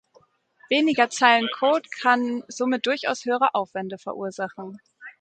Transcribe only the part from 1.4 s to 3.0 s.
Code kann somit